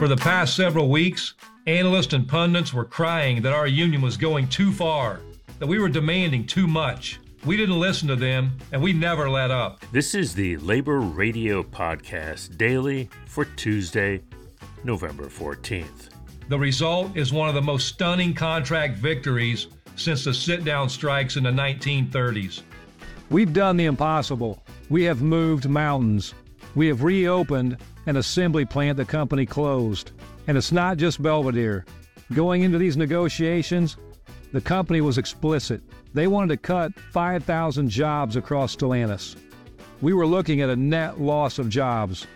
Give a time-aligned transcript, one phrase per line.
[0.00, 1.34] For the past several weeks,
[1.66, 5.20] analysts and pundits were crying that our union was going too far,
[5.58, 7.20] that we were demanding too much.
[7.44, 9.84] We didn't listen to them, and we never let up.
[9.92, 14.22] This is the Labor Radio Podcast daily for Tuesday,
[14.84, 16.08] November 14th.
[16.48, 21.36] The result is one of the most stunning contract victories since the sit down strikes
[21.36, 22.62] in the 1930s.
[23.28, 24.62] We've done the impossible.
[24.88, 26.32] We have moved mountains.
[26.74, 27.76] We have reopened
[28.06, 30.12] an assembly plant the company closed.
[30.46, 31.84] And it's not just Belvidere.
[32.32, 33.96] Going into these negotiations,
[34.52, 35.82] the company was explicit.
[36.12, 39.36] They wanted to cut 5,000 jobs across Stellantis.
[40.00, 42.26] We were looking at a net loss of jobs.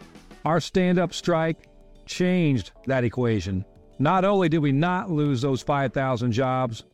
[0.45, 1.69] Our stand up strike
[2.07, 3.65] changed that equation.
[3.99, 6.85] Not only did we not lose those 5,000 jobs,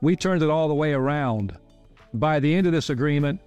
[0.00, 1.56] we turned it all the way around.
[2.14, 3.40] By the end of this agreement,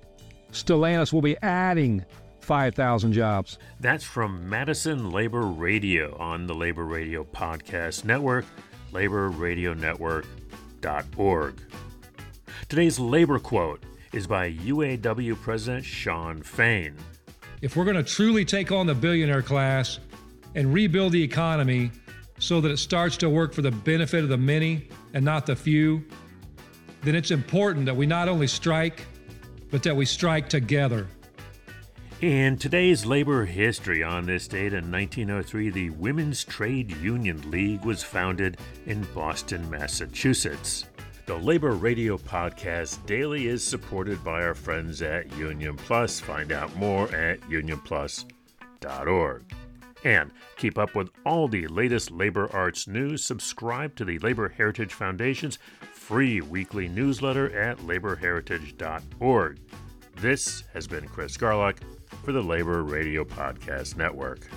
[0.52, 2.06] Stellantis will be adding
[2.44, 3.58] 5,000 jobs.
[3.80, 8.46] That's from Madison Labor Radio on the Labor Radio Podcast Network,
[8.92, 11.62] laborradionetwork.org.
[12.70, 16.96] Today's labor quote is by UAW President Shawn Fain.
[17.62, 20.00] If we're going to truly take on the billionaire class
[20.56, 21.92] and rebuild the economy
[22.40, 25.56] so that it starts to work for the benefit of the many and not the
[25.56, 26.04] few,
[27.04, 29.06] then it's important that we not only strike,
[29.70, 31.08] but that we strike together.
[32.22, 38.04] In today's labor history, on this date in 1903, the Women's Trade Union League was
[38.04, 40.86] founded in Boston, Massachusetts.
[41.26, 46.20] The Labor Radio Podcast Daily is supported by our friends at Union Plus.
[46.20, 49.44] Find out more at unionplus.org.
[50.04, 53.24] And keep up with all the latest labor arts news.
[53.24, 55.58] Subscribe to the Labor Heritage Foundation's
[55.92, 59.60] free weekly newsletter at laborheritage.org.
[60.22, 61.78] This has been Chris Garlock
[62.24, 64.48] for the Labor Radio Podcast Network.